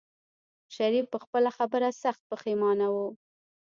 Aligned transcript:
شريف 0.75 1.05
په 1.13 1.17
خپله 1.23 1.49
خبره 1.57 1.89
سخت 2.03 2.21
پښېمانه 2.29 2.87
و. 2.93 2.95